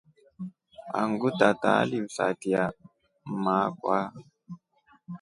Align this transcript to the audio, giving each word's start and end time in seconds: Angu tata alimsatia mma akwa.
Angu 0.99 1.29
tata 1.39 1.69
alimsatia 1.81 2.63
mma 3.25 3.55
akwa. 3.65 3.99